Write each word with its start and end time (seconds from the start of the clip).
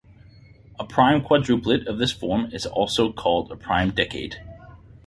A 0.79 0.83
prime 0.83 1.21
quadruplet 1.21 1.85
of 1.85 1.99
this 1.99 2.11
form 2.11 2.49
is 2.51 2.65
also 2.65 3.13
called 3.13 3.51
a 3.51 3.55
prime 3.55 3.91
decade. 3.91 4.37